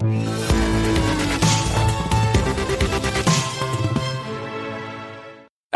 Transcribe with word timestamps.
Bye. 0.00 0.59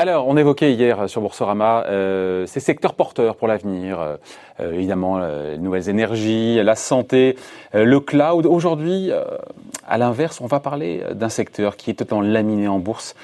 Alors, 0.07 0.29
on 0.29 0.37
évoquait 0.37 0.75
hier 0.75 1.09
sur 1.09 1.23
Boursorama 1.23 1.85
euh, 1.87 2.45
ces 2.45 2.61
secteurs 2.61 2.93
porteurs 2.93 3.37
pour 3.37 3.49
l'avenir, 3.49 3.99
euh, 3.99 4.17
euh, 4.61 4.75
évidemment 4.75 5.19
les 5.19 5.57
nouvelles 5.57 5.89
énergies, 5.89 6.63
la 6.63 6.77
santé, 6.77 7.39
le 7.73 8.01
cloud. 8.01 8.45
Aujourd'hui, 8.45 9.11
à 9.89 9.97
l'inverse, 9.97 10.43
on 10.43 10.47
va 10.47 10.61
parler 10.61 11.03
d'un 11.13 11.31
secteur 11.31 11.79
qui 11.79 11.89
est 11.89 11.95
totalement 11.95 12.21
laminé 12.21 12.69
en 12.69 12.81
bourse, 12.81 13.15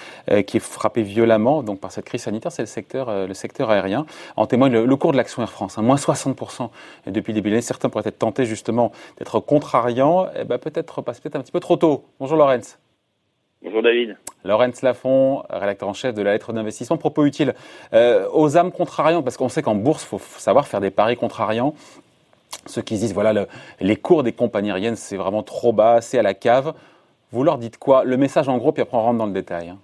qui 0.46 0.56
est 0.56 0.60
frappé 0.60 1.02
violemment 1.02 1.62
donc 1.62 1.80
par 1.80 1.92
cette 1.92 2.06
crise 2.06 2.22
sanitaire, 2.22 2.50
c'est 2.50 2.62
le 2.62 2.66
secteur, 2.66 3.26
le 3.26 3.34
secteur 3.34 3.68
aérien. 3.68 4.06
En 4.36 4.46
témoigne 4.46 4.72
le, 4.72 4.96
cours 4.96 5.12
de 5.12 5.18
l'action 5.18 5.42
Air 5.42 5.52
France, 5.52 5.76
hein, 5.76 5.82
moins 5.82 5.96
60% 5.96 6.70
depuis 7.08 7.34
le 7.34 7.42
début 7.42 7.54
de. 7.54 7.60
Certains 7.60 7.90
pourraient 7.90 8.08
être 8.08 8.18
tentés 8.18 8.46
justement 8.46 8.90
d'être 9.18 9.38
contrariants. 9.40 10.28
Eh 10.34 10.44
ben, 10.44 10.56
peut-être 10.56 11.02
passer 11.02 11.20
peut-être 11.20 11.36
un 11.36 11.42
petit 11.42 11.52
peu 11.52 11.60
trop 11.60 11.76
tôt. 11.76 12.06
Bonjour 12.18 12.38
Lorenz. 12.38 12.79
Bonjour 13.62 13.82
David. 13.82 14.16
Laurence 14.42 14.80
Lafont, 14.80 15.42
rédacteur 15.50 15.86
en 15.86 15.92
chef 15.92 16.14
de 16.14 16.22
la 16.22 16.32
lettre 16.32 16.54
d'investissement. 16.54 16.96
Propos 16.96 17.26
utile 17.26 17.52
euh, 17.92 18.26
aux 18.32 18.56
âmes 18.56 18.72
contrariantes, 18.72 19.22
parce 19.22 19.36
qu'on 19.36 19.50
sait 19.50 19.60
qu'en 19.60 19.74
bourse, 19.74 20.04
il 20.04 20.08
faut 20.08 20.18
savoir 20.18 20.66
faire 20.66 20.80
des 20.80 20.90
paris 20.90 21.16
contrariants. 21.16 21.74
Ceux 22.64 22.80
qui 22.80 22.94
disent, 22.94 23.12
voilà, 23.12 23.46
les 23.80 23.96
cours 23.96 24.22
des 24.22 24.32
compagnies 24.32 24.70
aériennes, 24.70 24.96
c'est 24.96 25.16
vraiment 25.16 25.42
trop 25.42 25.72
bas, 25.74 26.00
c'est 26.00 26.18
à 26.18 26.22
la 26.22 26.32
cave. 26.32 26.72
Vous 27.32 27.44
leur 27.44 27.58
dites 27.58 27.76
quoi? 27.76 28.02
Le 28.04 28.16
message 28.16 28.48
en 28.48 28.56
gros, 28.56 28.72
puis 28.72 28.82
après 28.82 28.96
on 28.96 29.02
rentre 29.02 29.18
dans 29.18 29.26
le 29.26 29.32
détail. 29.32 29.68
Hein. 29.68 29.78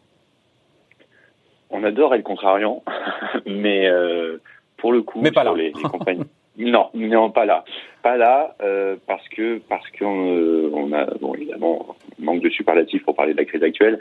On 1.68 1.84
adore 1.84 2.14
être 2.14 2.22
contrariant, 2.22 2.82
mais 3.46 3.86
euh, 3.86 4.40
pour 4.78 4.92
le 4.92 5.02
coup, 5.02 5.20
mais 5.20 5.32
pas 5.32 5.44
les 5.54 5.72
compagnies. 5.90 6.24
Non, 6.58 6.88
non, 6.94 7.30
pas 7.30 7.44
là, 7.44 7.64
pas 8.02 8.16
là, 8.16 8.56
euh, 8.62 8.96
parce 9.06 9.28
que 9.28 9.58
parce 9.68 9.84
qu'on 9.98 10.30
euh, 10.30 10.70
on 10.72 10.90
a 10.92 11.04
bon 11.20 11.34
évidemment 11.34 11.96
manque 12.18 12.40
de 12.40 12.48
superlatifs 12.48 13.04
pour 13.04 13.14
parler 13.14 13.25
de 13.36 13.40
la 13.40 13.46
crise 13.46 13.62
actuelle, 13.62 13.98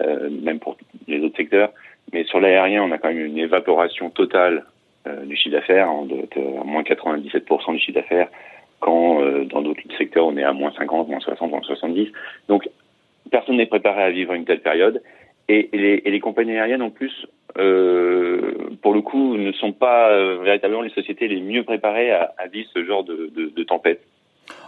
euh, 0.00 0.28
même 0.30 0.58
pour 0.58 0.76
les 1.06 1.20
autres 1.20 1.36
secteurs, 1.36 1.72
mais 2.12 2.24
sur 2.24 2.40
l'aérien, 2.40 2.82
on 2.82 2.90
a 2.90 2.98
quand 2.98 3.08
même 3.08 3.24
une 3.24 3.38
évaporation 3.38 4.10
totale 4.10 4.64
euh, 5.06 5.24
du 5.24 5.36
chiffre 5.36 5.54
d'affaires, 5.54 5.92
on 5.92 6.06
doit 6.06 6.18
être 6.18 6.38
à 6.38 6.64
moins 6.64 6.82
97% 6.82 7.72
du 7.72 7.78
chiffre 7.78 7.94
d'affaires, 7.94 8.28
quand 8.80 9.22
euh, 9.22 9.44
dans 9.44 9.62
d'autres 9.62 9.82
secteurs 9.96 10.26
on 10.26 10.36
est 10.36 10.44
à 10.44 10.52
moins 10.52 10.72
50, 10.76 11.08
moins 11.08 11.20
60, 11.20 11.50
moins 11.50 11.62
70. 11.62 12.08
Donc 12.48 12.68
personne 13.30 13.56
n'est 13.56 13.66
préparé 13.66 14.02
à 14.02 14.10
vivre 14.10 14.32
une 14.32 14.44
telle 14.44 14.60
période, 14.60 15.02
et, 15.48 15.68
et, 15.72 15.78
les, 15.78 16.02
et 16.04 16.10
les 16.10 16.20
compagnies 16.20 16.52
aériennes 16.52 16.82
en 16.82 16.90
plus 16.90 17.26
euh, 17.56 18.52
pour 18.82 18.92
le 18.92 19.00
coup, 19.00 19.36
ne 19.36 19.52
sont 19.52 19.72
pas 19.72 20.10
euh, 20.10 20.38
véritablement 20.42 20.82
les 20.82 20.90
sociétés 20.90 21.28
les 21.28 21.40
mieux 21.40 21.64
préparées 21.64 22.12
à, 22.12 22.32
vivre 22.52 22.68
ce 22.74 22.84
genre 22.84 23.04
de, 23.04 23.30
de, 23.34 23.62
tempête. 23.64 24.00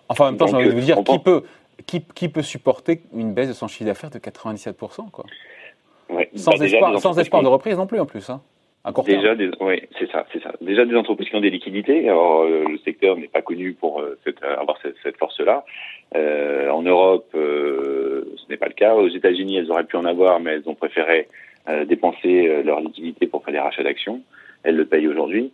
Enfin, 0.09 0.25
en 0.25 0.31
même 0.31 0.39
temps, 0.39 0.47
j'ai 0.47 0.57
envie 0.57 0.69
de 0.69 0.75
vous 0.75 0.81
dire, 0.81 0.97
qui 1.05 1.19
peut, 1.19 1.43
qui, 1.87 2.03
qui, 2.15 2.29
peut 2.29 2.43
supporter 2.43 3.01
une 3.15 3.33
baisse 3.35 3.49
de 3.49 3.53
son 3.53 3.69
chiffre 3.69 3.85
d'affaires 3.85 4.11
de 4.11 4.19
97% 4.19 5.11
quoi? 5.11 5.25
Sans, 6.35 6.59
bah, 6.59 6.65
espoir, 6.65 6.99
sans 6.99 7.19
espoir 7.19 7.43
de 7.43 7.49
reprise 7.49 7.77
non 7.77 7.87
plus, 7.87 8.01
en 8.01 8.07
plus. 8.07 8.29
Hein 8.31 8.41
Déjà, 9.05 9.35
des, 9.35 9.51
oui, 9.61 9.83
c'est 9.99 10.11
ça, 10.11 10.27
c'est 10.33 10.43
ça. 10.43 10.53
Déjà 10.61 10.85
des 10.85 10.97
entreprises 10.97 11.29
qui 11.29 11.37
ont 11.37 11.41
des 11.41 11.51
liquidités. 11.51 12.09
Alors, 12.09 12.43
euh, 12.43 12.65
le 12.67 12.79
secteur 12.79 13.17
n'est 13.17 13.29
pas 13.29 13.43
connu 13.43 13.75
pour 13.75 14.03
cette, 14.25 14.43
avoir 14.43 14.79
cette, 14.81 14.97
cette 15.03 15.19
force-là. 15.19 15.65
Euh, 16.17 16.71
en 16.71 16.83
Europe, 16.83 17.29
ce 17.35 18.25
n'est 18.49 18.57
pas 18.57 18.69
le 18.69 18.73
cas. 18.73 18.95
Aux 18.95 19.09
États-Unis, 19.09 19.59
elles 19.59 19.71
auraient 19.71 19.85
pu 19.85 19.97
en 19.97 20.05
avoir, 20.07 20.41
mais 20.41 20.53
elles 20.53 20.69
ont 20.69 20.75
préféré 20.75 21.29
euh, 21.69 21.85
dépenser 21.85 22.49
euh, 22.49 22.63
leur 22.63 22.81
liquidité 22.81 23.27
pour 23.27 23.45
faire 23.45 23.53
des 23.53 23.61
rachats 23.61 23.83
d'actions. 23.83 24.23
Elles 24.63 24.77
le 24.77 24.87
payent 24.87 25.07
aujourd'hui. 25.07 25.53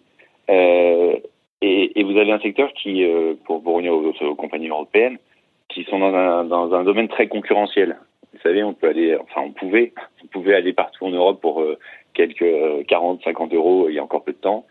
Euh, 0.49 1.17
et, 1.61 1.99
et, 1.99 2.05
vous 2.05 2.17
avez 2.17 2.31
un 2.31 2.39
secteur 2.39 2.73
qui, 2.75 3.05
pour, 3.45 3.65
revenir 3.65 3.93
aux, 3.93 4.13
aux, 4.21 4.35
compagnies 4.37 4.69
européennes, 4.69 5.19
qui 5.69 5.85
sont 5.85 5.99
dans 5.99 6.15
un, 6.15 6.45
dans 6.45 6.75
un 6.75 6.85
domaine 6.85 7.09
très 7.09 7.29
concurrentiel. 7.29 7.97
Vous 8.33 8.41
savez, 8.43 8.63
on 8.63 8.75
peut 8.75 8.89
aller, 8.89 9.17
enfin, 9.17 9.43
on 9.45 9.53
pouvait, 9.53 9.93
on 10.25 10.27
pouvait 10.29 10.55
aller 10.55 10.73
partout 10.73 11.07
en 11.07 11.11
Europe 11.11 11.41
pour 11.41 11.65
quelques 12.15 12.87
40, 12.87 13.23
50 13.25 13.53
euros 13.53 13.89
il 13.89 13.95
y 13.95 13.99
a 13.99 14.03
encore 14.03 14.25
peu 14.25 14.33
de 14.33 14.39
temps. 14.39 14.67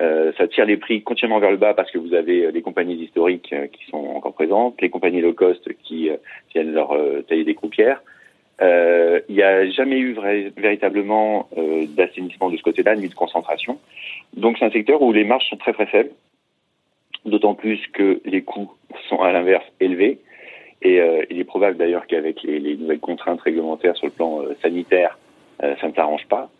Euh, 0.00 0.32
ça 0.38 0.48
tire 0.48 0.64
les 0.64 0.78
prix 0.78 1.02
continuellement 1.02 1.40
vers 1.40 1.50
le 1.50 1.58
bas 1.58 1.74
parce 1.74 1.90
que 1.90 1.98
vous 1.98 2.14
avez 2.14 2.50
les 2.50 2.62
compagnies 2.62 2.94
historiques 2.94 3.54
qui 3.72 3.90
sont 3.90 3.98
encore 3.98 4.32
présentes, 4.32 4.80
les 4.80 4.88
compagnies 4.88 5.20
low 5.20 5.34
cost 5.34 5.68
qui 5.82 6.10
viennent 6.54 6.72
leur 6.72 6.96
tailler 7.28 7.44
des 7.44 7.54
croupières. 7.54 8.00
Euh, 8.62 9.20
il 9.28 9.36
n'y 9.36 9.42
a 9.42 9.68
jamais 9.70 9.98
eu 9.98 10.14
véritablement 10.56 11.48
euh, 11.56 11.86
d'assainissement 11.86 12.50
de 12.50 12.56
ce 12.58 12.62
côté-là, 12.62 12.94
ni 12.94 13.08
de 13.08 13.14
concentration. 13.14 13.78
Donc 14.36 14.58
c'est 14.58 14.66
un 14.66 14.70
secteur 14.70 15.00
où 15.00 15.12
les 15.12 15.24
marges 15.24 15.48
sont 15.48 15.56
très 15.56 15.72
très 15.72 15.86
faibles, 15.86 16.10
d'autant 17.24 17.54
plus 17.54 17.80
que 17.92 18.20
les 18.24 18.42
coûts 18.42 18.70
sont 19.08 19.22
à 19.22 19.32
l'inverse 19.32 19.64
élevés. 19.80 20.18
Et 20.82 21.00
euh, 21.00 21.22
il 21.30 21.38
est 21.38 21.44
probable 21.44 21.76
d'ailleurs 21.76 22.06
qu'avec 22.06 22.42
les, 22.42 22.58
les, 22.58 22.76
nouvelles 22.76 23.00
contraintes 23.00 23.40
réglementaires 23.42 23.96
sur 23.96 24.06
le 24.06 24.12
plan 24.12 24.42
euh, 24.42 24.56
sanitaire, 24.62 25.18
euh, 25.62 25.74
ça 25.80 25.88
ne 25.88 25.92
s'arrange 25.92 26.26
pas. 26.26 26.50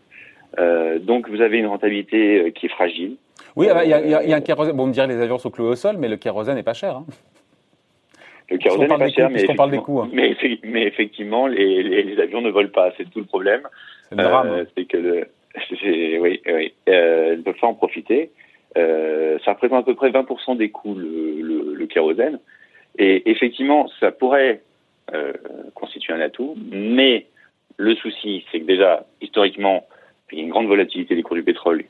donc 1.01 1.29
vous 1.29 1.41
avez 1.41 1.59
une 1.59 1.67
rentabilité 1.67 2.53
qui 2.55 2.67
est 2.67 2.71
fragile. 2.71 3.17
Oui, 3.57 3.67
il 3.67 3.89
y, 3.89 3.93
a, 3.93 4.01
y, 4.01 4.15
a, 4.15 4.23
y 4.25 4.33
a 4.33 4.37
un 4.37 4.41
kérosène. 4.41 4.77
Bon, 4.77 4.85
on 4.85 4.87
me 4.89 4.93
dirait 4.93 5.07
les 5.07 5.21
avions 5.21 5.39
sont 5.39 5.51
cloués 5.51 5.71
au 5.71 5.75
sol, 5.75 5.97
mais 5.99 6.09
le 6.09 6.17
kérosène 6.17 6.57
n'est 6.57 6.63
pas 6.63 6.75
cher. 6.75 6.97
Hein. 6.97 7.07
Le 8.51 8.59
kérosène 8.59 8.89
n'est 8.89 8.99
pas 8.99 9.09
cher, 9.09 9.31
mais, 9.31 9.45
parle 9.55 9.71
des 9.71 9.79
coûts, 9.79 10.01
hein. 10.01 10.11
mais, 10.13 10.37
mais, 10.65 10.83
effectivement, 10.85 11.47
les, 11.47 11.83
les, 11.83 12.03
les, 12.03 12.21
avions 12.21 12.41
ne 12.41 12.51
volent 12.51 12.71
pas. 12.73 12.91
C'est 12.97 13.09
tout 13.11 13.21
le 13.21 13.27
problème. 13.27 13.63
C'est 14.09 14.17
le 14.17 14.25
drame. 14.25 14.67
C'est 14.77 14.85
que 14.85 14.97
le, 14.97 15.27
oui, 16.21 16.41
oui, 16.47 16.75
euh, 16.89 17.37
ne 17.37 17.43
peuvent 17.43 17.59
pas 17.61 17.67
en 17.67 17.75
profiter. 17.75 18.31
Ça 18.75 19.53
représente 19.53 19.81
à 19.81 19.83
peu 19.83 19.95
près 19.95 20.11
20% 20.11 20.57
des 20.57 20.71
coûts 20.71 20.95
le, 20.95 21.41
le, 21.41 21.75
le, 21.75 21.87
kérosène. 21.87 22.39
Et 23.01 23.29
effectivement, 23.29 23.89
ça 23.99 24.13
pourrait 24.13 24.61
euh, 25.13 25.33
constituer 25.75 26.13
un 26.13 26.21
atout, 26.21 26.55
mais 26.71 27.27
le 27.77 27.97
souci, 27.97 28.45
c'est 28.53 28.61
que 28.61 28.67
déjà, 28.67 29.05
historiquement, 29.21 29.87
il 30.31 30.39
y 30.39 30.41
a 30.43 30.45
une 30.45 30.51
grande 30.51 30.69
volatilité 30.69 31.17
des 31.17 31.23
cours 31.23 31.35
du 31.35 31.43
pétrole 31.43 31.85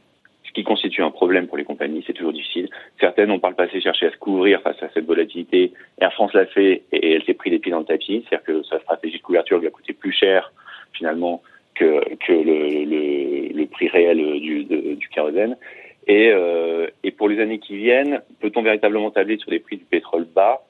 ce 0.50 0.54
qui 0.54 0.64
constitue 0.64 1.02
un 1.02 1.12
problème 1.12 1.46
pour 1.46 1.56
les 1.56 1.64
compagnies, 1.64 2.02
c'est 2.04 2.12
toujours 2.12 2.32
difficile. 2.32 2.68
Certaines 2.98 3.30
ont 3.30 3.38
par 3.38 3.50
le 3.50 3.56
passé 3.56 3.80
cherché 3.80 4.06
à 4.06 4.10
se 4.10 4.16
couvrir 4.16 4.60
face 4.62 4.82
à 4.82 4.88
cette 4.92 5.06
volatilité. 5.06 5.72
Air 6.00 6.12
France 6.12 6.32
l'a 6.32 6.46
fait 6.46 6.82
et 6.90 7.12
elle 7.12 7.22
s'est 7.22 7.34
pris 7.34 7.50
les 7.50 7.60
pieds 7.60 7.70
dans 7.70 7.78
le 7.78 7.84
tapis. 7.84 8.24
C'est-à-dire 8.28 8.44
que 8.44 8.62
sa 8.64 8.80
stratégie 8.80 9.18
de 9.18 9.22
couverture 9.22 9.58
lui 9.58 9.68
a 9.68 9.70
coûté 9.70 9.92
plus 9.92 10.12
cher 10.12 10.52
finalement 10.92 11.40
que, 11.76 12.02
que 12.26 12.32
le, 12.32 13.66
prix 13.66 13.86
réel 13.88 14.18
du, 14.40 15.08
kérosène. 15.14 15.56
Euh, 16.08 16.88
et 17.04 17.12
pour 17.12 17.28
les 17.28 17.38
années 17.38 17.60
qui 17.60 17.76
viennent, 17.76 18.20
peut-on 18.40 18.62
véritablement 18.62 19.12
tabler 19.12 19.38
sur 19.38 19.50
des 19.50 19.60
prix 19.60 19.76
du 19.76 19.84
pétrole 19.84 20.24
bas? 20.24 20.62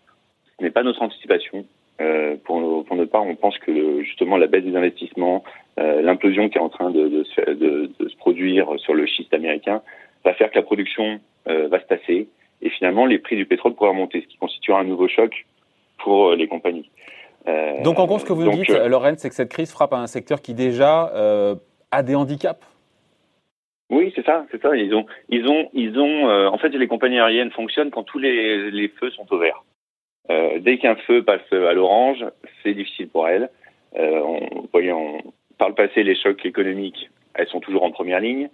Ce 0.60 0.64
n'est 0.64 0.70
pas 0.70 0.82
notre 0.82 1.00
anticipation. 1.00 1.64
Euh, 2.02 2.36
pour, 2.44 2.84
pour 2.84 2.96
notre 2.96 3.10
part, 3.10 3.24
on 3.24 3.34
pense 3.34 3.56
que 3.58 4.02
justement 4.02 4.36
la 4.36 4.46
baisse 4.46 4.64
des 4.64 4.76
investissements, 4.76 5.42
euh, 5.78 6.02
l'implosion 6.02 6.50
qui 6.50 6.58
est 6.58 6.60
en 6.60 6.68
train 6.68 6.90
de, 6.90 7.08
de, 7.08 7.24
de, 7.54 7.90
de, 7.98 8.08
se 8.08 8.16
produire 8.16 8.68
sur 8.78 8.92
le 8.92 9.06
schiste 9.06 9.32
américain, 9.32 9.80
va 10.22 10.34
faire 10.34 10.50
que 10.50 10.56
la 10.56 10.62
production 10.62 11.18
euh, 11.48 11.68
va 11.68 11.80
se 11.80 11.86
tasser 11.86 12.28
et 12.60 12.68
finalement 12.68 13.06
les 13.06 13.18
prix 13.18 13.36
du 13.36 13.46
pétrole 13.46 13.74
pourraient 13.74 13.90
remonter, 13.90 14.20
ce 14.20 14.26
qui 14.26 14.36
constituera 14.36 14.80
un 14.80 14.84
nouveau 14.84 15.08
choc 15.08 15.46
pour 15.98 16.32
les 16.32 16.46
compagnies. 16.46 16.90
donc 17.82 17.98
en 17.98 18.06
gros, 18.06 18.18
ce 18.18 18.26
que 18.26 18.34
vous 18.34 18.50
dites, 18.50 18.68
Lorraine, 18.68 19.16
c'est 19.16 19.30
que 19.30 19.34
cette 19.34 19.50
crise 19.50 19.72
frappe 19.72 19.94
à 19.94 19.98
un 19.98 20.06
secteur 20.06 20.42
qui 20.42 20.52
déjà 20.52 21.10
a 21.90 22.02
des 22.02 22.14
handicaps. 22.14 22.66
Oui, 23.90 24.12
c'est 24.14 24.24
ça, 24.24 24.46
c'est 24.50 24.60
ça. 24.60 24.76
Ils 24.76 24.94
ont, 24.94 25.06
ils 25.30 25.46
ont, 25.48 25.68
ils 25.72 25.98
ont. 25.98 26.28
en 26.28 26.58
fait, 26.58 26.68
les 26.68 26.86
compagnies 26.86 27.18
aériennes 27.18 27.50
fonctionnent 27.50 27.90
quand 27.90 28.04
tous 28.04 28.18
les, 28.18 28.70
les 28.70 28.88
feux 28.88 29.10
sont 29.10 29.26
au 29.30 29.38
vert. 29.38 29.62
Euh, 30.30 30.58
dès 30.60 30.78
qu'un 30.78 30.96
feu 30.96 31.22
passe 31.22 31.52
à 31.52 31.72
l'orange, 31.72 32.24
c'est 32.62 32.74
difficile 32.74 33.08
pour 33.08 33.28
elles. 33.28 33.50
Euh, 33.98 34.20
on, 34.20 34.68
voyons, 34.72 35.18
par 35.58 35.68
le 35.68 35.74
passé, 35.74 36.02
les 36.02 36.14
chocs 36.14 36.44
économiques, 36.46 37.10
elles 37.34 37.48
sont 37.48 37.60
toujours 37.60 37.82
en 37.82 37.90
première 37.90 38.20
ligne. 38.20 38.48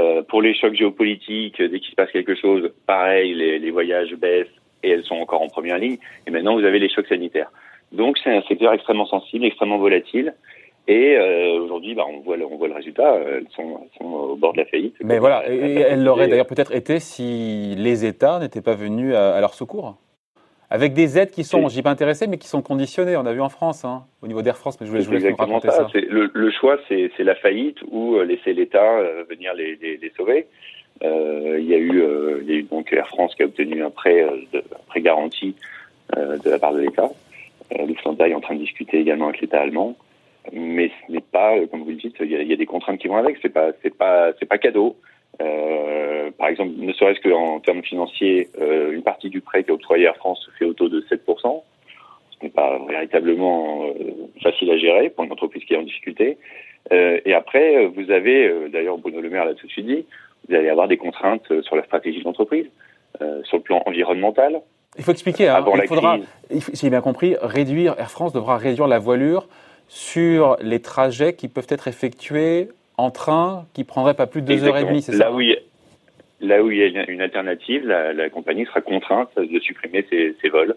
Euh, 0.00 0.22
pour 0.22 0.42
les 0.42 0.54
chocs 0.54 0.74
géopolitiques, 0.74 1.62
dès 1.62 1.80
qu'il 1.80 1.90
se 1.90 1.94
passe 1.94 2.10
quelque 2.10 2.34
chose, 2.34 2.72
pareil, 2.86 3.32
les, 3.32 3.58
les, 3.58 3.70
voyages 3.70 4.14
baissent 4.16 4.48
et 4.82 4.90
elles 4.90 5.04
sont 5.04 5.14
encore 5.14 5.40
en 5.40 5.48
première 5.48 5.78
ligne. 5.78 5.98
Et 6.26 6.30
maintenant, 6.30 6.54
vous 6.58 6.64
avez 6.64 6.78
les 6.78 6.88
chocs 6.88 7.06
sanitaires. 7.06 7.50
Donc, 7.92 8.18
c'est 8.22 8.34
un 8.34 8.42
secteur 8.42 8.72
extrêmement 8.72 9.06
sensible, 9.06 9.44
extrêmement 9.44 9.78
volatile. 9.78 10.34
Et 10.88 11.16
euh, 11.16 11.60
aujourd'hui, 11.60 11.94
bah, 11.94 12.04
on, 12.08 12.20
voit 12.20 12.36
le, 12.36 12.44
on 12.44 12.56
voit 12.56 12.68
le 12.68 12.74
résultat. 12.74 13.14
Elles 13.14 13.46
sont, 13.54 13.80
elles 13.82 13.98
sont 13.98 14.12
au 14.12 14.36
bord 14.36 14.52
de 14.52 14.58
la 14.58 14.66
faillite. 14.66 14.96
Mais 15.02 15.18
voilà, 15.18 15.48
et, 15.48 15.54
et 15.54 15.80
elles 15.90 16.04
l'auraient 16.04 16.28
d'ailleurs 16.28 16.46
peut-être 16.46 16.74
été 16.74 16.98
si 16.98 17.74
les 17.76 18.04
États 18.04 18.40
n'étaient 18.40 18.60
pas 18.60 18.74
venus 18.74 19.14
à, 19.14 19.36
à 19.36 19.40
leur 19.40 19.54
secours. 19.54 19.96
Avec 20.74 20.92
des 20.92 21.20
aides 21.20 21.30
qui 21.30 21.44
sont, 21.44 21.68
j'y 21.68 21.82
pas 21.82 21.90
intéressé, 21.90 22.26
mais 22.26 22.36
qui 22.36 22.48
sont 22.48 22.60
conditionnées. 22.60 23.16
On 23.16 23.26
a 23.26 23.32
vu 23.32 23.40
en 23.40 23.48
France, 23.48 23.84
hein, 23.84 24.06
au 24.22 24.26
niveau 24.26 24.42
d'Air 24.42 24.56
France, 24.56 24.76
mais 24.80 24.86
je 24.86 24.90
voulais, 24.90 25.02
je 25.04 25.06
voulais 25.06 25.30
vous 25.30 25.36
raconter 25.36 25.70
ça. 25.70 25.88
ça. 25.88 26.00
Le, 26.00 26.28
le, 26.34 26.50
choix, 26.50 26.78
c'est 26.88 27.16
la 27.20 27.36
faillite 27.36 27.78
ou 27.92 28.16
euh, 28.16 28.24
laisser 28.24 28.52
l'État 28.54 28.82
euh, 28.82 29.22
venir 29.30 29.54
les, 29.54 29.76
les, 29.76 29.98
les 29.98 30.12
sauver. 30.16 30.48
Euh, 31.04 31.58
il 31.60 31.66
y 31.66 31.74
a 31.74 31.78
eu, 31.78 32.02
euh, 32.02 32.40
il 32.42 32.50
y 32.50 32.56
a 32.56 32.58
eu 32.58 32.62
donc 32.64 32.92
Air 32.92 33.06
France 33.06 33.36
qui 33.36 33.44
a 33.44 33.46
obtenu 33.46 33.84
un 33.84 33.90
prêt, 33.90 34.26
de, 34.52 34.58
un 34.58 34.84
prêt 34.88 35.00
garanti 35.00 35.54
de 36.16 36.50
la 36.50 36.58
part 36.58 36.72
de 36.72 36.80
l'État. 36.80 37.08
Lufthansa 37.86 38.28
est 38.28 38.34
en 38.34 38.40
train 38.40 38.56
de 38.56 38.60
discuter 38.60 38.98
également 38.98 39.28
avec 39.28 39.42
l'État 39.42 39.60
allemand, 39.60 39.96
mais 40.52 40.90
ce 41.06 41.12
n'est 41.12 41.20
pas, 41.20 41.54
comme 41.70 41.84
vous 41.84 41.90
le 41.90 41.96
dites, 41.96 42.16
il 42.18 42.32
y, 42.32 42.36
a, 42.36 42.42
il 42.42 42.48
y 42.48 42.52
a 42.52 42.56
des 42.56 42.66
contraintes 42.66 42.98
qui 42.98 43.06
vont 43.06 43.16
avec. 43.16 43.36
C'est 43.42 43.48
pas, 43.48 43.70
c'est 43.80 43.96
pas, 43.96 44.32
c'est 44.40 44.46
pas 44.46 44.58
cadeau. 44.58 44.96
Euh, 46.24 46.30
par 46.36 46.48
exemple, 46.48 46.72
ne 46.76 46.92
serait-ce 46.92 47.20
qu'en 47.20 47.60
termes 47.60 47.82
financiers, 47.82 48.48
euh, 48.60 48.92
une 48.92 49.02
partie 49.02 49.30
du 49.30 49.40
prêt 49.40 49.64
qui 49.64 49.70
est 49.70 49.74
octroyé 49.74 50.06
à 50.06 50.14
France 50.14 50.40
se 50.44 50.50
fait 50.52 50.64
au 50.64 50.72
taux 50.72 50.88
de 50.88 51.00
7%. 51.02 51.62
n'est 52.42 52.48
pas 52.50 52.78
véritablement 52.88 53.86
facile 54.42 54.70
à 54.70 54.76
gérer 54.76 55.08
pour 55.08 55.24
une 55.24 55.32
entreprise 55.32 55.64
qui 55.64 55.74
est 55.74 55.78
en 55.78 55.82
difficulté. 55.82 56.36
et 56.90 57.32
après, 57.32 57.86
vous 57.86 58.10
avez, 58.10 58.68
d'ailleurs 58.68 58.98
Bruno 58.98 59.22
Le 59.22 59.30
Maire 59.30 59.46
l'a 59.46 59.54
tout 59.54 59.66
de 59.66 59.72
suite 59.72 59.86
dit, 59.86 60.04
vous 60.46 60.54
allez 60.54 60.68
avoir 60.68 60.86
des 60.86 60.98
contraintes 60.98 61.50
sur 61.62 61.74
la 61.74 61.84
stratégie 61.84 62.18
de 62.18 62.24
l'entreprise, 62.24 62.66
sur 63.44 63.56
le 63.56 63.62
plan 63.62 63.82
environnemental. 63.86 64.60
Il 64.98 65.04
faut 65.04 65.12
expliquer, 65.12 65.48
hein, 65.48 65.64
il 65.74 65.88
faudra, 65.88 66.18
si 66.50 66.70
j'ai 66.74 66.90
bien 66.90 67.00
compris, 67.00 67.34
réduire, 67.40 67.94
Air 67.98 68.10
France 68.10 68.34
devra 68.34 68.58
réduire 68.58 68.88
la 68.88 68.98
voilure 68.98 69.48
sur 69.88 70.58
les 70.60 70.80
trajets 70.80 71.34
qui 71.34 71.48
peuvent 71.48 71.66
être 71.70 71.88
effectués 71.88 72.68
en 72.96 73.10
train 73.10 73.66
qui 73.72 73.84
prendrait 73.84 74.14
pas 74.14 74.26
plus 74.26 74.42
de 74.42 74.46
deux 74.46 74.64
heures 74.64 74.76
et 74.76 74.84
demie, 74.84 75.02
c'est 75.02 75.12
ça? 75.12 75.24
là 75.24 75.32
où, 75.32 75.40
il 75.40 75.56
là 76.44 76.62
où 76.62 76.70
il 76.70 76.78
y 76.78 76.98
a 76.98 77.10
une 77.10 77.20
alternative, 77.20 77.86
la, 77.86 78.28
compagnie 78.30 78.66
sera 78.66 78.80
contrainte 78.80 79.30
de 79.36 79.58
supprimer 79.60 80.04
ses, 80.10 80.48
vols. 80.48 80.76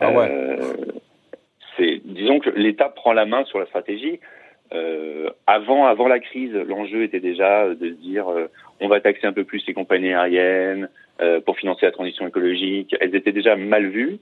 Ah 0.00 0.12
ouais. 0.12 0.28
Euh, 0.30 0.74
c'est, 1.76 2.00
disons 2.04 2.38
que 2.38 2.50
l'État 2.50 2.88
prend 2.88 3.12
la 3.12 3.26
main 3.26 3.44
sur 3.44 3.58
la 3.58 3.66
stratégie. 3.66 4.20
Euh, 4.72 5.30
avant, 5.46 5.86
avant 5.86 6.06
la 6.06 6.20
crise, 6.20 6.54
l'enjeu 6.54 7.02
était 7.02 7.20
déjà 7.20 7.68
de 7.68 7.88
se 7.88 7.94
dire 7.94 8.28
euh, 8.28 8.48
on 8.80 8.88
va 8.88 9.00
taxer 9.00 9.26
un 9.26 9.32
peu 9.32 9.44
plus 9.44 9.66
les 9.66 9.74
compagnies 9.74 10.12
aériennes 10.12 10.88
pour 11.44 11.58
financer 11.58 11.84
la 11.84 11.92
transition 11.92 12.26
écologique. 12.26 12.96
Elles 12.98 13.14
étaient 13.14 13.32
déjà 13.32 13.54
mal 13.54 13.88
vues. 13.88 14.16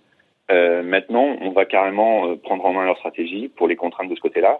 Maintenant, 0.50 1.36
on 1.40 1.50
va 1.50 1.64
carrément 1.64 2.34
prendre 2.38 2.66
en 2.66 2.72
main 2.72 2.84
leur 2.86 2.96
stratégie 2.96 3.46
pour 3.46 3.68
les 3.68 3.76
contraindre 3.76 4.10
de 4.10 4.16
ce 4.16 4.20
côté-là. 4.20 4.58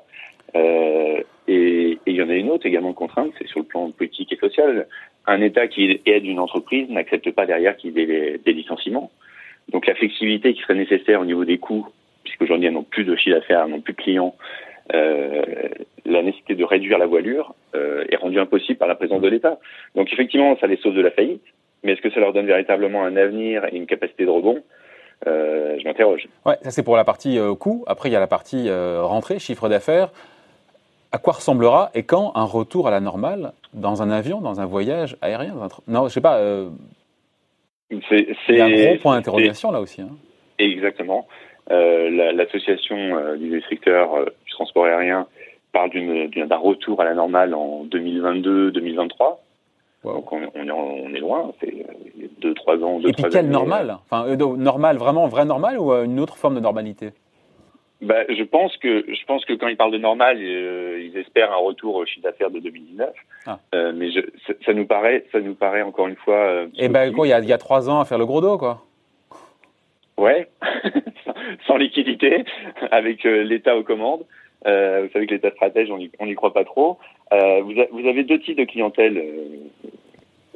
Et, 1.49 1.99
il 2.07 2.15
y 2.15 2.23
en 2.23 2.29
a 2.29 2.35
une 2.35 2.51
autre 2.51 2.67
également 2.67 2.91
de 2.91 2.95
contrainte, 2.95 3.33
c'est 3.39 3.49
sur 3.49 3.59
le 3.59 3.65
plan 3.65 3.91
politique 3.91 4.33
et 4.33 4.37
social. 4.37 4.87
Un 5.29 5.43
État 5.43 5.69
qui 5.69 6.01
aide 6.07 6.25
une 6.25 6.41
entreprise 6.41 6.89
n'accepte 6.89 7.31
pas 7.33 7.45
derrière 7.45 7.77
qu'il 7.77 7.97
y 7.97 8.01
ait 8.01 8.39
des, 8.39 8.53
licenciements. 8.53 9.11
Donc 9.71 9.87
la 9.87 9.95
flexibilité 9.95 10.55
qui 10.55 10.63
serait 10.63 10.75
nécessaire 10.75 11.21
au 11.21 11.27
niveau 11.27 11.45
des 11.45 11.59
coûts, 11.59 11.87
puisqu'aujourd'hui 12.25 12.67
elles 12.67 12.73
n'ont 12.73 12.83
plus 12.83 13.05
de 13.05 13.15
chiffre 13.15 13.37
d'affaires, 13.37 13.65
elles 13.65 13.71
n'ont 13.71 13.83
plus 13.83 13.93
de 13.93 13.99
clients, 13.99 14.35
euh, 14.95 15.43
la 16.07 16.23
nécessité 16.23 16.55
de 16.55 16.65
réduire 16.65 16.97
la 16.97 17.05
voilure 17.05 17.55
euh, 17.75 18.07
est 18.09 18.17
rendue 18.17 18.41
impossible 18.41 18.79
par 18.79 18.89
la 18.89 18.95
présence 18.95 19.21
de 19.21 19.29
l'État. 19.29 19.59
Donc 19.95 20.11
effectivement, 20.11 20.57
ça 20.63 20.67
les 20.67 20.79
sauve 20.79 20.95
de 20.95 21.03
la 21.03 21.11
faillite, 21.11 21.45
mais 21.83 21.93
est-ce 21.93 22.01
que 22.01 22.11
ça 22.11 22.21
leur 22.21 22.33
donne 22.33 22.47
véritablement 22.47 23.05
un 23.05 23.15
avenir 23.17 23.67
et 23.67 23.77
une 23.77 23.87
capacité 23.87 24.25
de 24.25 24.31
rebond? 24.31 24.63
Euh, 25.27 25.77
Je 25.79 25.85
m'interroge. 25.85 26.27
Ouais, 26.47 26.57
ça 26.63 26.71
c'est 26.71 26.83
pour 26.83 26.97
la 26.97 27.05
partie 27.05 27.39
coût. 27.61 27.85
Après, 27.87 28.09
il 28.09 28.13
y 28.13 28.17
a 28.17 28.21
la 28.21 28.27
partie 28.27 28.71
rentrée, 28.71 29.39
chiffre 29.39 29.69
d'affaires 29.69 30.11
à 31.13 31.19
quoi 31.19 31.35
ressemblera 31.35 31.91
et 31.95 32.03
quand 32.03 32.33
un 32.35 32.45
retour 32.45 32.89
à 32.89 32.91
la 32.91 33.01
normale 33.01 33.53
dans 33.75 34.03
un 34.03 34.11
avion, 34.11 34.41
dans 34.41 34.61
un 34.61 34.67
voyage 34.67 35.17
aérien 35.21 35.55
Non, 35.87 36.09
je 36.09 36.13
sais 36.13 36.21
pas. 36.21 36.39
Euh... 36.39 36.71
C'est 38.09 38.61
un 38.61 38.71
gros 38.71 38.97
point 39.01 39.17
d'interrogation 39.17 39.71
là 39.71 39.81
aussi. 39.81 40.03
Hein. 40.03 40.11
Exactement. 40.59 41.27
Euh, 41.71 42.33
L'association 42.33 42.97
euh, 42.97 43.37
du 43.37 43.63
secteur 43.69 44.15
euh, 44.15 44.25
du 44.47 44.53
transport 44.53 44.87
aérien 44.87 45.27
parle 45.73 45.91
d'un 45.91 46.57
retour 46.57 47.01
à 47.01 47.05
la 47.05 47.15
normale 47.15 47.55
en 47.55 47.85
2022-2023. 47.87 49.37
Donc 50.05 50.33
on, 50.33 50.41
on, 50.55 50.67
est, 50.67 50.71
on, 50.71 51.15
est, 51.15 51.21
loin, 51.21 51.53
c'est 51.61 51.75
2-3 52.41 52.83
ans. 52.85 53.01
Deux, 53.01 53.11
Et 53.11 53.13
puis 53.13 53.25
quelle 53.31 53.51
normale? 53.51 53.97
enfin, 54.11 54.27
Normal, 54.37 54.97
vraiment 54.97 55.27
vrai 55.27 55.45
normal 55.45 55.79
ou 55.79 55.93
une 55.93 56.21
autre 56.21 56.37
forme 56.37 56.55
de 56.55 56.61
normalité? 56.61 57.11
Bah, 58.09 58.25
je 58.31 58.43
pense 58.43 58.75
que 58.79 59.05
je 59.07 59.25
pense 59.27 59.45
que 59.45 59.53
quand 59.53 59.69
ils 59.69 59.77
parlent 59.77 59.93
de 59.93 59.99
normal, 59.99 60.39
euh, 60.41 60.99
ils 60.99 61.15
espèrent 61.19 61.53
un 61.53 61.57
retour 61.57 61.95
au 61.95 62.07
chiffre 62.07 62.23
d'affaires 62.23 62.51
de 62.51 62.59
2019. 62.59 63.11
Ah. 63.45 63.59
Euh, 63.75 63.93
mais 63.95 64.11
je, 64.11 64.21
ça, 64.65 64.73
nous 64.73 64.87
paraît, 64.87 65.27
ça 65.31 65.41
nous 65.41 65.55
paraît 65.55 65.83
encore 65.83 66.09
une 66.09 66.17
fois. 66.17 66.39
Euh, 66.39 66.67
Et 66.79 66.87
eh 66.87 66.89
ben 66.89 67.13
quoi, 67.13 67.27
il 67.27 67.31
y 67.31 67.33
a, 67.35 67.41
il 67.41 67.49
y 67.49 67.53
a 67.53 67.59
trois 67.59 67.91
ans 67.91 68.01
à 68.01 68.07
faire 68.07 68.17
le 68.17 68.25
gros 68.25 68.41
dos, 68.41 68.57
quoi. 68.57 68.83
Ouais, 70.17 70.49
sans 71.67 71.77
liquidité, 71.77 72.47
avec 72.91 73.27
euh, 73.27 73.43
l'État 73.45 73.77
aux 73.77 73.83
commandes. 73.83 74.25
Euh, 74.67 75.03
vous 75.03 75.13
savez 75.13 75.27
que 75.27 75.35
l'État 75.35 75.51
stratège, 75.51 75.91
on 75.91 76.27
n'y 76.27 76.35
croit 76.35 76.55
pas 76.55 76.65
trop. 76.65 76.99
Vous, 77.31 77.75
vous, 77.93 78.09
avez 78.09 78.25
deux 78.25 78.41
types 78.41 78.57
de 78.57 78.65
clientèle 78.65 79.23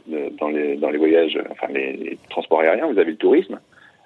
dans 0.07 0.49
les 0.49 0.77
dans 0.77 0.89
les 0.89 0.99
voyages, 0.99 1.39
enfin 1.51 1.67
les, 1.71 1.93
les 1.93 2.19
transports 2.31 2.61
aériens. 2.61 2.91
Vous 2.91 2.99
avez 2.99 3.11
le 3.11 3.19
tourisme. 3.19 3.61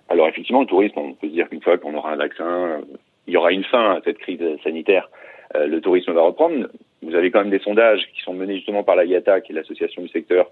Alors 0.09 0.29
effectivement, 0.29 0.61
le 0.61 0.67
tourisme, 0.67 0.99
on 0.99 1.13
peut 1.15 1.29
se 1.29 1.33
dire 1.33 1.49
qu'une 1.49 1.63
fois 1.63 1.79
qu'on 1.79 1.95
aura 1.95 2.13
un 2.13 2.17
vaccin, 2.17 2.81
il 3.27 3.35
y 3.35 3.37
aura 3.37 3.53
une 3.53 3.65
fin 3.65 3.95
à 3.97 4.01
cette 4.05 4.19
crise 4.19 4.41
sanitaire. 4.63 5.09
Euh, 5.55 5.67
le 5.67 5.81
tourisme 5.81 6.13
va 6.13 6.23
reprendre. 6.23 6.69
Vous 7.03 7.15
avez 7.15 7.31
quand 7.31 7.41
même 7.41 7.51
des 7.51 7.61
sondages 7.61 8.07
qui 8.15 8.21
sont 8.23 8.35
menés 8.35 8.57
justement 8.57 8.83
par 8.83 8.97
la 8.97 9.05
IATA, 9.05 9.41
qui 9.41 9.53
est 9.53 9.55
l'association 9.55 10.03
du 10.03 10.09
secteur, 10.09 10.51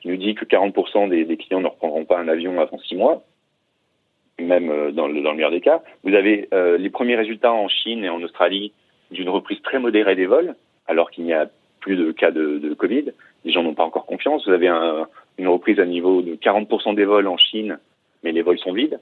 qui 0.00 0.08
nous 0.08 0.16
dit 0.16 0.34
que 0.34 0.44
40% 0.44 1.08
des, 1.08 1.36
clients 1.36 1.60
ne 1.60 1.68
reprendront 1.68 2.04
pas 2.04 2.18
un 2.18 2.28
avion 2.28 2.60
avant 2.60 2.78
six 2.80 2.96
mois, 2.96 3.24
même 4.38 4.70
euh, 4.70 4.92
dans, 4.92 5.08
le, 5.08 5.20
dans 5.20 5.30
le 5.30 5.36
meilleur 5.36 5.50
des 5.50 5.60
cas. 5.60 5.82
Vous 6.04 6.14
avez 6.14 6.48
euh, 6.52 6.78
les 6.78 6.90
premiers 6.90 7.16
résultats 7.16 7.52
en 7.52 7.68
Chine 7.68 8.04
et 8.04 8.08
en 8.08 8.22
Australie 8.22 8.72
d'une 9.10 9.28
reprise 9.28 9.60
très 9.62 9.78
modérée 9.78 10.16
des 10.16 10.26
vols, 10.26 10.54
alors 10.86 11.10
qu'il 11.10 11.24
n'y 11.24 11.32
a 11.32 11.48
plus 11.80 11.96
de 11.96 12.10
cas 12.10 12.32
de, 12.32 12.74
Covid. 12.74 13.12
Les 13.44 13.52
gens 13.52 13.62
n'ont 13.62 13.74
pas 13.74 13.84
encore 13.84 14.06
confiance. 14.06 14.44
Vous 14.46 14.52
avez 14.52 14.66
un, 14.66 15.06
une 15.38 15.46
reprise 15.46 15.78
à 15.78 15.86
niveau 15.86 16.22
de 16.22 16.34
40% 16.34 16.96
des 16.96 17.04
vols 17.04 17.28
en 17.28 17.36
Chine, 17.36 17.78
mais 18.24 18.32
les 18.32 18.42
vols 18.42 18.58
sont 18.58 18.72
vides. 18.72 18.98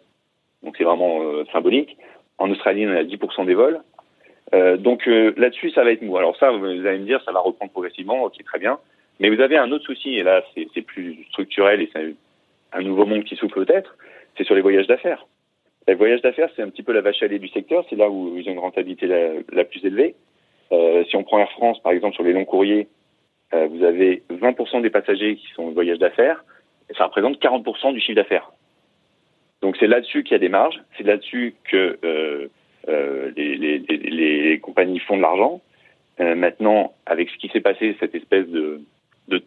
Donc 0.63 0.75
c'est 0.77 0.85
vraiment 0.85 1.21
symbolique. 1.53 1.97
En 2.39 2.51
Australie, 2.51 2.87
on 2.87 2.97
à 2.97 3.03
10% 3.03 3.47
des 3.47 3.55
vols. 3.55 3.81
Euh, 4.55 4.77
donc 4.77 5.09
euh, 5.09 5.33
là-dessus, 5.37 5.71
ça 5.71 5.85
va 5.85 5.93
être 5.93 6.03
mou. 6.03 6.17
Alors 6.17 6.37
ça, 6.37 6.51
vous 6.51 6.65
allez 6.65 6.99
me 6.99 7.07
dire, 7.07 7.23
ça 7.25 7.33
va 7.33 7.41
reprendre 7.41 7.73
progressivement, 7.73 8.23
ok, 8.25 8.43
très 8.45 8.59
bien. 8.59 8.79
Mais 9.21 9.31
vous 9.31 9.41
avez 9.41 9.57
un 9.57 9.71
autre 9.71 9.85
souci, 9.85 10.17
et 10.17 10.23
là, 10.23 10.43
c'est 10.55 10.83
plus 10.83 11.25
structurel 11.31 11.81
et 11.81 11.91
c'est 11.93 12.15
un 12.73 12.83
nouveau 12.83 13.07
monde 13.07 13.25
qui 13.25 13.37
souffle 13.37 13.65
peut-être, 13.65 13.97
c'est 14.37 14.45
sur 14.45 14.55
les 14.55 14.61
voyages 14.61 14.89
d'affaires. 14.89 15.27
Les 15.87 15.95
voyages 15.95 16.23
d'affaires, 16.23 16.49
c'est 16.57 16.63
un 16.63 16.71
petit 16.71 16.83
peu 16.83 16.93
la 16.93 17.01
vache 17.01 17.23
à 17.23 17.27
lait 17.27 17.39
du 17.39 17.49
secteur, 17.49 17.85
c'est 17.89 17.97
là 17.97 18.09
où 18.09 18.37
ils 18.37 18.49
ont 18.49 18.53
une 18.53 18.59
rentabilité 18.59 19.07
la, 19.07 19.65
plus 19.65 19.85
élevée. 19.85 20.15
Euh, 20.73 21.05
si 21.05 21.15
on 21.17 21.23
prend 21.23 21.39
Air 21.39 21.51
France, 21.53 21.81
par 21.83 21.93
exemple, 21.93 22.15
sur 22.15 22.25
les 22.25 22.33
longs 22.33 22.47
courriers, 22.47 22.89
euh, 23.53 23.69
vous 23.69 23.85
avez 23.85 24.23
20% 24.31 24.83
des 24.83 24.91
passagers 24.91 25.37
qui 25.37 25.47
sont 25.55 25.65
en 25.65 25.71
voyage 25.71 25.99
d'affaires, 25.99 26.43
ça 26.97 27.05
représente 27.05 27.39
40% 27.41 27.93
du 27.93 28.01
chiffre 28.01 28.17
d'affaires. 28.17 28.51
Donc 29.65 29.79
c'est 29.81 29.87
là-dessus 29.87 30.25
qu'il 30.25 30.33
y 30.33 30.35
a 30.35 30.41
des 30.41 30.51
marges, 30.51 30.79
c'est 30.99 31.05
là-dessus 31.05 31.55
que 31.65 31.99
euh, 32.05 32.49
euh, 32.87 33.31
les, 33.35 34.61
compagnies 34.63 34.99
font 34.99 35.17
de 35.17 35.23
l'argent. 35.23 35.63
Euh, 36.21 36.35
maintenant, 36.35 36.93
avec 37.07 37.31
ce 37.31 37.39
qui 37.39 37.49
s'est 37.49 37.63
passé, 37.63 37.97
cette 37.99 38.15
espèce 38.15 38.47
de, 38.47 38.83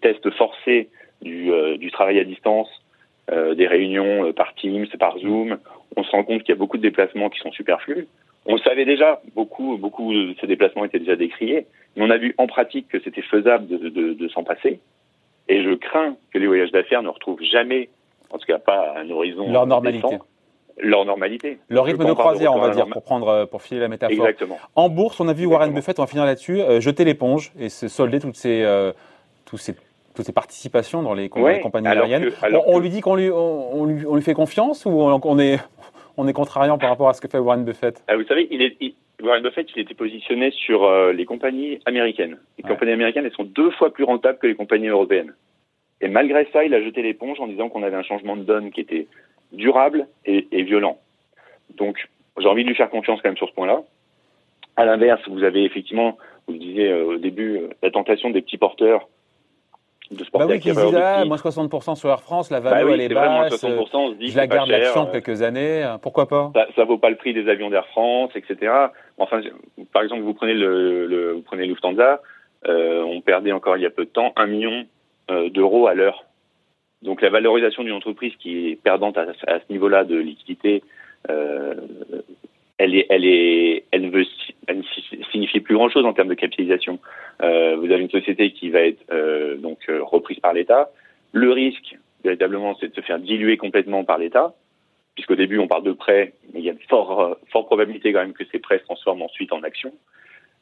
test 0.01 0.27
forcé 0.31 0.89
du, 1.21 1.51
travail 1.91 2.17
à 2.17 2.23
distance, 2.23 2.67
des 3.31 3.67
réunions 3.67 4.33
par 4.33 4.55
Teams, 4.55 4.87
par 4.99 5.19
Zoom, 5.19 5.59
on 5.95 6.03
se 6.03 6.09
rend 6.09 6.23
compte 6.23 6.41
qu'il 6.41 6.49
y 6.49 6.57
a 6.57 6.59
beaucoup 6.59 6.77
de 6.77 6.81
déplacements 6.81 7.29
qui 7.29 7.39
sont 7.39 7.51
superflus. 7.51 8.07
On 8.47 8.57
savait 8.57 8.85
déjà, 8.85 9.21
beaucoup, 9.35 9.77
beaucoup 9.77 10.11
de 10.11 10.33
ces 10.41 10.47
déplacements 10.47 10.85
étaient 10.85 10.97
déjà 10.97 11.15
décriés, 11.15 11.67
mais 11.95 12.03
on 12.03 12.09
a 12.09 12.17
vu 12.17 12.33
en 12.39 12.47
pratique 12.47 12.87
que 12.87 12.99
c'était 13.01 13.21
faisable 13.21 13.67
de 13.67 14.27
s'en 14.29 14.43
passer. 14.43 14.79
Et 15.47 15.61
je 15.61 15.75
crains 15.75 16.17
que 16.33 16.39
les 16.39 16.47
voyages 16.47 16.71
d'affaires 16.71 17.03
ne 17.03 17.09
retrouvent 17.09 17.43
jamais 17.43 17.89
en 18.29 18.37
tout 18.37 18.45
cas 18.45 18.59
pas 18.59 18.93
un 18.97 19.09
horizon. 19.09 19.51
Leur 19.51 19.65
normalité. 19.65 20.19
Leur 20.79 21.05
normalité. 21.05 21.57
Leur 21.69 21.85
rythme 21.85 22.05
de 22.05 22.13
croisière, 22.13 22.53
on 22.53 22.59
va 22.59 22.69
dire, 22.69 22.87
pour 22.87 23.01
prendre, 23.01 23.27
euh, 23.29 23.45
pour 23.45 23.61
filer 23.63 23.79
la 23.79 23.87
métaphore. 23.87 24.27
Exactement. 24.27 24.57
En 24.75 24.89
bourse, 24.89 25.19
on 25.19 25.27
a 25.27 25.33
vu 25.33 25.45
Warren 25.47 25.73
Buffett, 25.73 25.97
on 25.99 26.03
va 26.03 26.07
finir 26.07 26.25
là-dessus, 26.25 26.61
euh, 26.61 26.79
jeter 26.79 27.03
l'éponge 27.03 27.51
et 27.59 27.69
se 27.69 27.87
solder 27.87 28.19
toutes 28.19 28.35
ces, 28.35 28.61
euh, 28.63 28.91
tous 29.45 29.57
ces 29.57 29.75
toutes 30.15 30.25
ces 30.25 30.33
participations 30.33 31.03
dans 31.03 31.13
les, 31.13 31.29
compagnies 31.29 31.87
aériennes. 31.89 32.31
on, 32.65 32.79
lui 32.79 32.89
dit 32.89 33.01
qu'on 33.01 33.13
lui, 33.13 33.29
on, 33.29 33.85
lui, 33.85 34.03
on 34.03 34.15
lui 34.15 34.23
fait 34.23 34.33
confiance 34.33 34.83
ou 34.87 34.89
on, 34.89 35.37
est, 35.37 35.59
on 36.17 36.27
est 36.27 36.33
contrariant 36.33 36.79
par 36.79 36.89
rapport 36.89 37.07
à 37.07 37.13
ce 37.13 37.21
que 37.21 37.27
fait 37.27 37.37
Warren 37.37 37.63
Buffett? 37.63 38.03
Ah, 38.07 38.17
Vous 38.17 38.23
savez, 38.23 38.47
il 38.49 38.63
est, 38.63 38.95
Warren 39.21 39.43
Buffett, 39.43 39.67
il 39.75 39.81
était 39.83 39.93
positionné 39.93 40.49
sur 40.49 40.91
les 41.13 41.25
compagnies 41.25 41.77
américaines. 41.85 42.39
Les 42.57 42.63
compagnies 42.63 42.93
américaines, 42.93 43.25
elles 43.25 43.31
sont 43.33 43.43
deux 43.43 43.69
fois 43.69 43.93
plus 43.93 44.05
rentables 44.05 44.39
que 44.39 44.47
les 44.47 44.55
compagnies 44.55 44.87
européennes. 44.87 45.33
Et 46.01 46.07
malgré 46.07 46.47
ça, 46.53 46.63
il 46.63 46.73
a 46.73 46.81
jeté 46.81 47.01
l'éponge 47.01 47.39
en 47.39 47.47
disant 47.47 47.69
qu'on 47.69 47.83
avait 47.83 47.95
un 47.95 48.03
changement 48.03 48.35
de 48.35 48.43
donne 48.43 48.71
qui 48.71 48.81
était 48.81 49.07
durable 49.51 50.07
et, 50.25 50.47
et 50.51 50.63
violent. 50.63 50.99
Donc, 51.75 52.07
j'ai 52.37 52.47
envie 52.47 52.63
de 52.63 52.69
lui 52.69 52.75
faire 52.75 52.89
confiance 52.89 53.19
quand 53.21 53.29
même 53.29 53.37
sur 53.37 53.49
ce 53.49 53.53
point-là. 53.53 53.81
À 54.75 54.85
l'inverse, 54.85 55.21
vous 55.27 55.43
avez 55.43 55.63
effectivement, 55.63 56.17
vous 56.47 56.53
le 56.53 56.59
disiez 56.59 56.89
euh, 56.89 57.05
au 57.05 57.17
début, 57.17 57.57
euh, 57.57 57.69
la 57.81 57.89
tentation 57.89 58.29
des 58.29 58.41
petits 58.41 58.57
porteurs 58.57 59.07
de 60.11 60.23
sport 60.23 60.39
bah 60.39 60.47
oui, 60.49 60.59
qui 60.59 60.71
disent, 60.71 60.95
ah, 60.95 61.25
moins 61.25 61.35
60% 61.35 61.95
sur 61.95 62.09
Air 62.09 62.21
France, 62.21 62.49
la 62.49 62.61
valeur 62.61 62.87
bah 62.87 62.93
elle 62.93 63.01
est, 63.01 63.13
basse, 63.13 63.59
je 63.59 64.37
la 64.37 64.47
garde 64.47 64.69
l'action 64.69 65.07
euh, 65.07 65.11
quelques 65.11 65.41
années, 65.41 65.85
pourquoi 66.01 66.27
pas? 66.27 66.51
Ça, 66.55 66.67
ça 66.77 66.85
vaut 66.85 66.97
pas 66.97 67.09
le 67.09 67.17
prix 67.17 67.33
des 67.33 67.49
avions 67.49 67.69
d'Air 67.69 67.85
France, 67.87 68.31
etc. 68.35 68.71
Enfin, 69.17 69.41
par 69.91 70.03
exemple, 70.03 70.21
vous 70.21 70.33
prenez 70.33 70.53
le, 70.53 71.07
le 71.07 71.33
vous 71.33 71.41
prenez 71.41 71.65
Lufthansa, 71.65 72.21
euh, 72.67 73.03
on 73.03 73.21
perdait 73.21 73.51
encore 73.51 73.77
il 73.77 73.83
y 73.83 73.85
a 73.85 73.91
peu 73.91 74.05
de 74.05 74.09
temps 74.09 74.33
un 74.35 74.47
million 74.47 74.85
d'euros 75.29 75.87
à 75.87 75.93
l'heure. 75.93 76.27
Donc 77.01 77.21
la 77.21 77.29
valorisation 77.29 77.83
d'une 77.83 77.93
entreprise 77.93 78.33
qui 78.39 78.69
est 78.69 78.75
perdante 78.75 79.17
à, 79.17 79.25
ce 79.33 79.71
niveau-là 79.71 80.03
de 80.03 80.17
liquidité, 80.17 80.83
euh, 81.29 81.75
elle 82.77 82.91
ne 82.91 84.09
veut, 84.09 84.25
elle 84.67 84.83
signifie 85.31 85.59
plus 85.59 85.75
grand-chose 85.75 86.05
en 86.05 86.13
termes 86.13 86.29
de 86.29 86.33
capitalisation. 86.33 86.99
Euh, 87.41 87.75
vous 87.77 87.91
avez 87.91 88.01
une 88.01 88.09
société 88.09 88.51
qui 88.51 88.69
va 88.69 88.81
être 88.81 89.03
euh, 89.11 89.55
donc 89.57 89.79
euh, 89.89 90.03
reprise 90.03 90.39
par 90.39 90.53
l'État. 90.53 90.89
Le 91.33 91.51
risque, 91.51 91.97
véritablement, 92.23 92.75
c'est 92.79 92.89
de 92.89 92.95
se 92.95 93.01
faire 93.01 93.19
diluer 93.19 93.57
complètement 93.57 94.03
par 94.03 94.17
l'État, 94.17 94.53
puisqu'au 95.15 95.35
début 95.35 95.59
on 95.59 95.67
parle 95.67 95.83
de 95.83 95.91
prêts, 95.91 96.33
mais 96.53 96.59
il 96.59 96.65
y 96.65 96.69
a 96.69 96.75
fort, 96.89 97.37
fort 97.51 97.65
probabilité 97.65 98.11
quand 98.11 98.21
même 98.21 98.33
que 98.33 98.45
ces 98.51 98.59
prêts 98.59 98.79
se 98.79 98.83
transforment 98.83 99.23
ensuite 99.23 99.53
en 99.53 99.61
actions. 99.63 99.93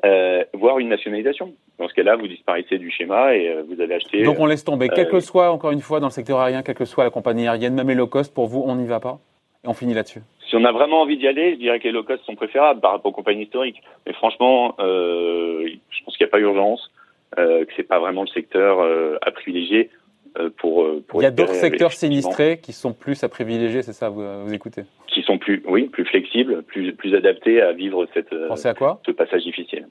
Euh, 0.03 0.43
voire 0.53 0.79
une 0.79 0.89
nationalisation. 0.89 1.53
Dans 1.79 1.87
ce 1.87 1.93
cas-là, 1.93 2.15
vous 2.15 2.27
disparaissez 2.27 2.77
du 2.77 2.91
schéma 2.91 3.33
et 3.33 3.49
euh, 3.49 3.63
vous 3.67 3.79
avez 3.79 3.95
acheté. 3.95 4.23
Donc 4.23 4.39
on 4.39 4.45
laisse 4.45 4.63
tomber. 4.63 4.89
Quel 4.93 5.07
que 5.07 5.19
soit, 5.19 5.51
encore 5.51 5.71
une 5.71 5.81
fois, 5.81 5.99
dans 5.99 6.07
le 6.07 6.11
secteur 6.11 6.39
aérien, 6.39 6.63
quelle 6.63 6.75
que 6.75 6.85
soit 6.85 7.05
la 7.05 7.09
compagnie 7.09 7.47
aérienne, 7.47 7.73
même 7.73 7.87
les 7.87 7.95
low 7.95 8.07
cost, 8.07 8.33
pour 8.33 8.47
vous, 8.47 8.61
on 8.65 8.75
n'y 8.75 8.87
va 8.87 8.99
pas 8.99 9.19
Et 9.63 9.67
on 9.67 9.73
finit 9.73 9.93
là-dessus 9.93 10.21
Si 10.47 10.55
on 10.55 10.65
a 10.65 10.71
vraiment 10.71 11.01
envie 11.01 11.17
d'y 11.17 11.27
aller, 11.27 11.53
je 11.53 11.59
dirais 11.59 11.79
que 11.79 11.85
les 11.85 11.91
low 11.91 12.03
cost 12.03 12.23
sont 12.25 12.35
préférables 12.35 12.81
par 12.81 12.91
rapport 12.91 13.11
aux 13.11 13.15
compagnies 13.15 13.43
historiques. 13.43 13.81
Mais 14.05 14.13
franchement, 14.13 14.75
euh, 14.79 15.65
je 15.89 16.03
pense 16.03 16.17
qu'il 16.17 16.25
n'y 16.25 16.29
a 16.29 16.31
pas 16.31 16.39
urgence, 16.39 16.91
euh, 17.39 17.63
que 17.63 17.71
c'est 17.77 17.83
pas 17.87 17.99
vraiment 17.99 18.21
le 18.23 18.27
secteur 18.27 18.79
à 19.21 19.31
privilégier. 19.31 19.89
Pour, 20.57 20.87
pour, 21.07 21.21
Il 21.21 21.23
y 21.23 21.27
a 21.27 21.31
d'autres 21.31 21.53
secteurs 21.53 21.93
sinistrés 21.93 22.59
qui 22.61 22.73
sont 22.73 22.93
plus 22.93 23.23
à 23.23 23.29
privilégier, 23.29 23.81
c'est 23.81 23.93
ça, 23.93 24.09
vous, 24.09 24.23
vous 24.43 24.53
écoutez 24.53 24.83
Qui 25.07 25.21
sont 25.23 25.37
plus, 25.37 25.63
oui, 25.67 25.83
plus 25.83 26.05
flexibles, 26.05 26.63
plus, 26.63 26.93
plus 26.93 27.15
adaptés 27.15 27.61
à 27.61 27.71
vivre 27.71 28.05
cette, 28.13 28.29
Pensez 28.47 28.67
à 28.67 28.73
quoi 28.73 28.99
ce 29.05 29.11
passage 29.11 29.43
difficile 29.43 29.87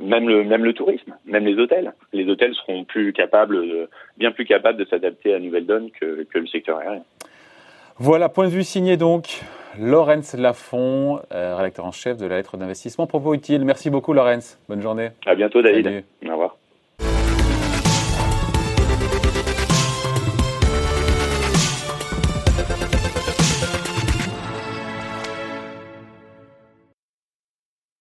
même 0.00 0.28
le 0.28 0.42
même 0.44 0.64
le 0.64 0.72
tourisme, 0.72 1.14
même 1.26 1.44
les 1.44 1.58
hôtels. 1.58 1.92
Les 2.14 2.26
hôtels 2.26 2.54
seront 2.54 2.84
plus 2.84 3.12
capables, 3.12 3.88
bien 4.16 4.32
plus 4.32 4.44
capables 4.46 4.78
de 4.78 4.86
s'adapter 4.86 5.34
à 5.34 5.38
nouvelle 5.38 5.66
donne 5.66 5.90
que, 5.90 6.24
que, 6.24 6.38
le 6.38 6.46
secteur 6.46 6.78
aérien. 6.78 7.02
Voilà, 7.98 8.28
point 8.28 8.46
de 8.46 8.52
vue 8.52 8.64
signé 8.64 8.96
donc. 8.96 9.42
Laurence 9.78 10.34
Lafont, 10.34 11.20
euh, 11.32 11.56
rédacteur 11.56 11.86
en 11.86 11.92
chef 11.92 12.18
de 12.18 12.26
la 12.26 12.36
lettre 12.36 12.56
d'investissement 12.56 13.06
Propos 13.06 13.32
Utile. 13.32 13.64
Merci 13.64 13.88
beaucoup 13.88 14.12
Laurence. 14.12 14.58
Bonne 14.68 14.82
journée. 14.82 15.10
À 15.24 15.34
bientôt 15.34 15.62
David. 15.62 15.84
Salut. 15.84 16.04